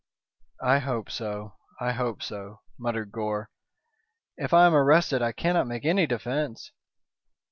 [0.63, 3.51] "I hope so, I hope so," muttered Gore.
[4.35, 6.71] "If I am arrested I cannot make any defence."